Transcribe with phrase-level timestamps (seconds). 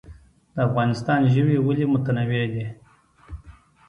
[0.53, 2.65] د افغانستان ژوي ولې متنوع دي؟